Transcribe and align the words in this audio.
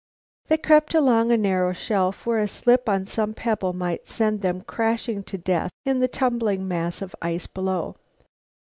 They 0.47 0.57
crept 0.57 0.95
along 0.95 1.31
a 1.31 1.37
narrow 1.37 1.73
shelf 1.73 2.25
where 2.25 2.39
a 2.39 2.47
slip 2.47 2.89
on 2.89 3.05
some 3.05 3.35
pebble 3.35 3.71
might 3.73 4.07
send 4.07 4.41
them 4.41 4.61
crashing 4.63 5.21
to 5.25 5.37
death 5.37 5.69
in 5.85 5.99
the 5.99 6.07
tumbled 6.07 6.59
mass 6.59 7.03
of 7.03 7.15
ice 7.21 7.45
below. 7.45 7.93